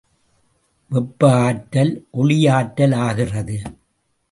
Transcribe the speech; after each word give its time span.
வெப்ப 0.91 1.29
ஆற்றல் 1.41 1.93
ஒளியாற்றலாகிறது. 2.13 3.57